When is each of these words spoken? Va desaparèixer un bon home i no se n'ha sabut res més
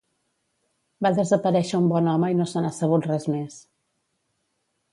Va 1.05 1.11
desaparèixer 1.19 1.81
un 1.81 1.85
bon 1.91 2.09
home 2.13 2.31
i 2.31 2.37
no 2.39 2.47
se 2.53 2.63
n'ha 2.65 2.71
sabut 2.79 3.07
res 3.11 3.29
més 3.35 3.61